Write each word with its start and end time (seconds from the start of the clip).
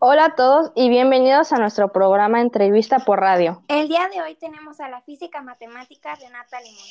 Hola 0.00 0.26
a 0.26 0.34
todos 0.34 0.72
y 0.74 0.88
bienvenidos 0.88 1.52
a 1.52 1.58
nuestro 1.58 1.92
programa 1.92 2.40
Entrevista 2.40 2.98
por 3.00 3.20
Radio. 3.20 3.62
El 3.68 3.88
día 3.88 4.08
de 4.08 4.20
hoy 4.20 4.34
tenemos 4.34 4.80
a 4.80 4.88
la 4.88 5.00
física 5.02 5.42
matemática 5.42 6.14
Renata 6.16 6.60
Limón. 6.60 6.84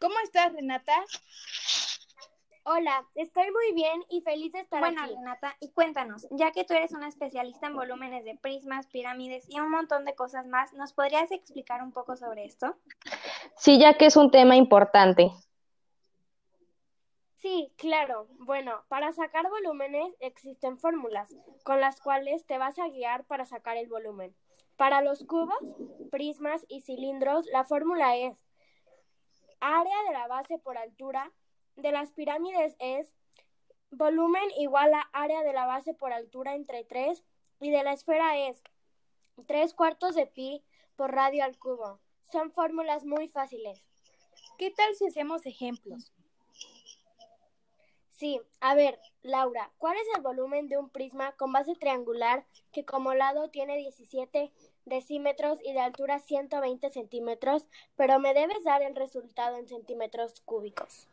¿Cómo 0.00 0.14
estás, 0.22 0.52
Renata? 0.52 0.92
Hola, 2.64 3.04
estoy 3.14 3.50
muy 3.50 3.74
bien 3.74 4.02
y 4.08 4.22
feliz 4.22 4.52
de 4.52 4.60
estar 4.60 4.80
Bueno, 4.80 5.02
aquí. 5.02 5.14
Renata, 5.14 5.54
y 5.60 5.70
cuéntanos, 5.72 6.26
ya 6.30 6.50
que 6.52 6.64
tú 6.64 6.72
eres 6.72 6.92
una 6.92 7.08
especialista 7.08 7.66
en 7.66 7.76
volúmenes 7.76 8.24
de 8.24 8.36
prismas, 8.36 8.86
pirámides 8.86 9.44
y 9.48 9.60
un 9.60 9.70
montón 9.70 10.06
de 10.06 10.14
cosas 10.14 10.46
más, 10.46 10.72
¿nos 10.72 10.94
podrías 10.94 11.30
explicar 11.30 11.82
un 11.82 11.92
poco 11.92 12.16
sobre 12.16 12.46
esto? 12.46 12.76
Sí, 13.56 13.78
ya 13.78 13.94
que 13.94 14.06
es 14.06 14.16
un 14.16 14.30
tema 14.30 14.56
importante. 14.56 15.30
Sí, 17.44 17.70
claro. 17.76 18.26
Bueno, 18.38 18.84
para 18.88 19.12
sacar 19.12 19.50
volúmenes 19.50 20.14
existen 20.20 20.78
fórmulas 20.78 21.36
con 21.62 21.78
las 21.78 22.00
cuales 22.00 22.46
te 22.46 22.56
vas 22.56 22.78
a 22.78 22.88
guiar 22.88 23.26
para 23.26 23.44
sacar 23.44 23.76
el 23.76 23.86
volumen. 23.86 24.34
Para 24.78 25.02
los 25.02 25.26
cubos, 25.26 25.58
prismas 26.10 26.64
y 26.70 26.80
cilindros, 26.80 27.44
la 27.52 27.64
fórmula 27.64 28.16
es 28.16 28.42
área 29.60 29.94
de 30.08 30.14
la 30.14 30.26
base 30.26 30.56
por 30.56 30.78
altura. 30.78 31.32
De 31.76 31.92
las 31.92 32.12
pirámides 32.12 32.76
es 32.78 33.12
volumen 33.90 34.50
igual 34.56 34.94
a 34.94 35.10
área 35.12 35.42
de 35.42 35.52
la 35.52 35.66
base 35.66 35.92
por 35.92 36.14
altura 36.14 36.54
entre 36.54 36.82
3 36.84 37.22
y 37.60 37.70
de 37.70 37.84
la 37.84 37.92
esfera 37.92 38.38
es 38.38 38.62
3 39.46 39.74
cuartos 39.74 40.14
de 40.14 40.26
pi 40.26 40.64
por 40.96 41.12
radio 41.12 41.44
al 41.44 41.58
cubo. 41.58 42.00
Son 42.22 42.52
fórmulas 42.52 43.04
muy 43.04 43.28
fáciles. 43.28 43.84
¿Qué 44.56 44.70
tal 44.70 44.94
si 44.94 45.08
hacemos 45.08 45.44
ejemplos? 45.44 46.13
Sí, 48.24 48.40
a 48.62 48.74
ver, 48.74 48.98
Laura, 49.20 49.70
¿cuál 49.76 49.98
es 49.98 50.16
el 50.16 50.22
volumen 50.22 50.66
de 50.66 50.78
un 50.78 50.88
prisma 50.88 51.32
con 51.32 51.52
base 51.52 51.74
triangular 51.74 52.46
que 52.72 52.86
como 52.86 53.12
lado 53.12 53.50
tiene 53.50 53.76
17 53.76 54.50
decímetros 54.86 55.58
y 55.62 55.74
de 55.74 55.80
altura 55.80 56.18
120 56.20 56.88
centímetros, 56.88 57.66
pero 57.96 58.18
me 58.20 58.32
debes 58.32 58.64
dar 58.64 58.80
el 58.80 58.96
resultado 58.96 59.58
en 59.58 59.68
centímetros 59.68 60.40
cúbicos? 60.46 61.06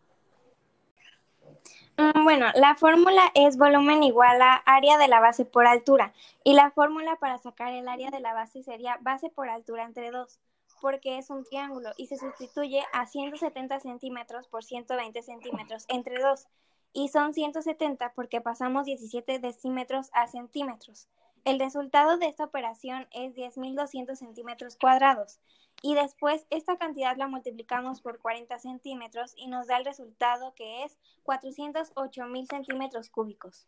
Mm, 1.97 2.23
Bueno, 2.23 2.45
la 2.55 2.75
fórmula 2.75 3.29
es 3.35 3.57
volumen 3.57 4.03
igual 4.03 4.41
a 4.41 4.63
área 4.65 4.97
de 4.97 5.09
la 5.09 5.19
base 5.19 5.43
por 5.43 5.67
altura 5.67 6.13
y 6.45 6.53
la 6.53 6.71
fórmula 6.71 7.17
para 7.17 7.39
sacar 7.39 7.73
el 7.73 7.89
área 7.89 8.09
de 8.09 8.21
la 8.21 8.33
base 8.33 8.63
sería 8.63 8.97
base 9.01 9.29
por 9.29 9.49
altura 9.49 9.83
entre 9.83 10.11
2 10.11 10.39
porque 10.79 11.17
es 11.17 11.29
un 11.29 11.43
triángulo 11.43 11.91
y 11.97 12.07
se 12.07 12.17
sustituye 12.17 12.85
a 12.93 13.05
170 13.05 13.81
centímetros 13.81 14.47
por 14.47 14.63
120 14.63 15.21
centímetros 15.21 15.83
entre 15.89 16.17
2 16.17 16.47
y 16.93 17.09
son 17.09 17.33
170 17.33 18.13
porque 18.13 18.41
pasamos 18.41 18.85
17 18.85 19.39
decímetros 19.39 20.09
a 20.13 20.27
centímetros. 20.27 21.07
El 21.43 21.59
resultado 21.59 22.17
de 22.17 22.27
esta 22.27 22.43
operación 22.43 23.07
es 23.11 23.33
10.200 23.33 24.15
centímetros 24.15 24.77
cuadrados 24.77 25.39
y 25.81 25.95
después 25.95 26.45
esta 26.51 26.77
cantidad 26.77 27.17
la 27.17 27.27
multiplicamos 27.27 28.01
por 28.01 28.19
40 28.19 28.59
centímetros 28.59 29.33
y 29.35 29.47
nos 29.47 29.67
da 29.67 29.77
el 29.77 29.85
resultado 29.85 30.53
que 30.53 30.83
es 30.83 30.97
408.000 31.23 32.47
centímetros 32.47 33.09
cúbicos. 33.09 33.67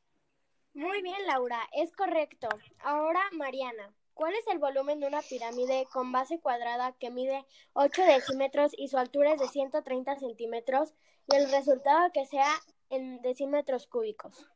Muy 0.76 1.02
bien, 1.02 1.26
Laura, 1.26 1.60
es 1.74 1.92
correcto. 1.92 2.50
Ahora, 2.84 3.22
Mariana, 3.32 3.94
¿cuál 4.14 4.34
es 4.34 4.48
el 4.52 4.60
volumen 4.60 5.00
de 5.00 5.08
una 5.08 5.22
pirámide 5.22 5.86
con 5.92 6.12
base 6.12 6.40
cuadrada 6.40 6.94
que 7.00 7.10
mide 7.10 7.46
8 7.74 8.02
decímetros 8.04 8.72
y 8.78 8.88
su 8.88 8.98
altura 8.98 9.34
es 9.34 9.40
de 9.40 9.48
130 9.48 10.16
centímetros 10.18 10.94
y 11.32 11.36
el 11.36 11.52
resultado 11.52 12.12
que 12.14 12.26
sea 12.26 12.48
en 12.90 13.22
decímetros 13.22 13.88
cúbicos? 13.88 14.48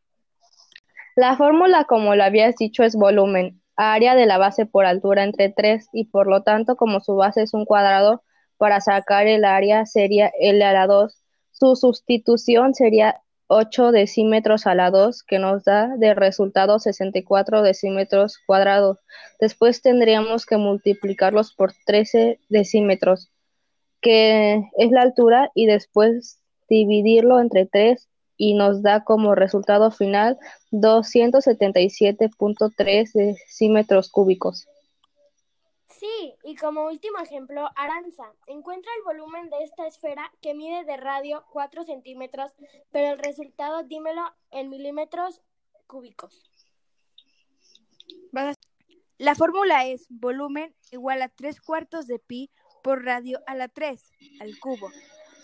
La 1.15 1.35
fórmula, 1.35 1.85
como 1.85 2.15
lo 2.15 2.23
habías 2.23 2.55
dicho, 2.55 2.83
es 2.83 2.95
volumen, 2.95 3.61
área 3.75 4.15
de 4.15 4.25
la 4.25 4.37
base 4.37 4.65
por 4.65 4.85
altura 4.85 5.23
entre 5.23 5.49
3 5.49 5.89
y 5.93 6.05
por 6.05 6.27
lo 6.27 6.43
tanto, 6.43 6.75
como 6.75 6.99
su 6.99 7.15
base 7.15 7.41
es 7.41 7.53
un 7.53 7.65
cuadrado, 7.65 8.23
para 8.57 8.81
sacar 8.81 9.27
el 9.27 9.45
área 9.45 9.85
sería 9.85 10.31
L 10.39 10.63
a 10.63 10.73
la 10.73 10.87
2. 10.87 11.23
Su 11.51 11.75
sustitución 11.75 12.73
sería 12.73 13.21
8 13.47 13.91
decímetros 13.91 14.67
a 14.67 14.75
la 14.75 14.91
2, 14.91 15.23
que 15.23 15.39
nos 15.39 15.63
da 15.63 15.95
de 15.97 16.13
resultado 16.13 16.79
64 16.79 17.61
decímetros 17.61 18.37
cuadrados. 18.45 18.99
Después 19.39 19.81
tendríamos 19.81 20.45
que 20.45 20.57
multiplicarlos 20.57 21.53
por 21.53 21.73
13 21.85 22.39
decímetros, 22.49 23.31
que 24.01 24.63
es 24.77 24.91
la 24.91 25.01
altura, 25.01 25.51
y 25.55 25.65
después 25.65 26.39
dividirlo 26.69 27.39
entre 27.39 27.65
3 27.65 28.07
y 28.37 28.53
nos 28.53 28.83
da 28.83 29.03
como 29.03 29.35
resultado 29.35 29.91
final 29.91 30.37
277.3 30.71 33.11
decímetros 33.13 34.09
cúbicos. 34.09 34.67
Y 36.43 36.55
como 36.55 36.85
último 36.85 37.19
ejemplo, 37.19 37.69
Aranza, 37.75 38.33
encuentra 38.47 38.91
el 38.97 39.03
volumen 39.03 39.49
de 39.49 39.63
esta 39.63 39.87
esfera 39.87 40.31
que 40.41 40.53
mide 40.53 40.83
de 40.83 40.97
radio 40.97 41.45
4 41.51 41.83
centímetros, 41.83 42.51
pero 42.91 43.13
el 43.13 43.19
resultado 43.19 43.83
dímelo 43.83 44.21
en 44.51 44.69
milímetros 44.69 45.41
cúbicos. 45.85 46.43
La 49.17 49.35
fórmula 49.35 49.85
es 49.85 50.05
volumen 50.09 50.75
igual 50.91 51.21
a 51.21 51.29
3 51.29 51.61
cuartos 51.61 52.07
de 52.07 52.19
pi 52.19 52.51
por 52.83 53.03
radio 53.03 53.41
a 53.47 53.55
la 53.55 53.67
3 53.67 54.11
al 54.39 54.59
cubo. 54.59 54.91